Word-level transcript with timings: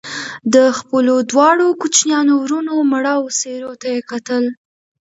د 0.53 0.55
خپلو 0.77 1.13
دواړو 1.31 1.67
کوچنيانو 1.81 2.33
وروڼو 2.43 2.75
مړاوو 2.91 3.35
څېرو 3.39 3.71
ته 3.81 3.87
يې 3.93 3.99
کتل 4.11 4.43